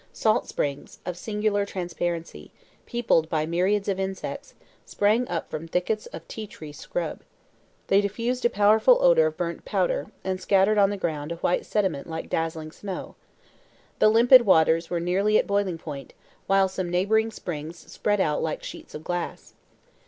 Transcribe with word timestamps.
Salt 0.13 0.47
springs, 0.47 0.97
of 1.05 1.15
singular 1.15 1.63
transparency, 1.63 2.49
peopled 2.87 3.29
by 3.29 3.45
myriads 3.45 3.87
of 3.87 3.99
insects, 3.99 4.55
sprang 4.83 5.27
up 5.27 5.47
from 5.51 5.67
thickets 5.67 6.07
of 6.07 6.27
tea 6.27 6.47
tree 6.47 6.71
scrub. 6.71 7.21
They 7.85 8.01
diffused 8.01 8.43
a 8.43 8.49
powerful 8.49 8.97
odor 9.03 9.27
of 9.27 9.37
burnt 9.37 9.63
powder, 9.63 10.07
and 10.23 10.41
scattered 10.41 10.79
on 10.79 10.89
the 10.89 10.97
ground 10.97 11.31
a 11.31 11.35
white 11.35 11.67
sediment 11.67 12.09
like 12.09 12.29
dazzling 12.31 12.71
snow. 12.71 13.13
The 13.99 14.09
limpid 14.09 14.41
waters 14.41 14.89
were 14.89 14.99
nearly 14.99 15.37
at 15.37 15.45
boiling 15.45 15.77
point, 15.77 16.15
while 16.47 16.67
some 16.67 16.89
neighboring 16.89 17.29
springs 17.29 17.77
spread 17.77 18.19
out 18.19 18.41
like 18.41 18.63
sheets 18.63 18.95
of 18.95 19.03
glass. 19.03 19.53